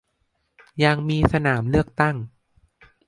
[0.83, 2.15] ยังมีสนามเลือกตั้ง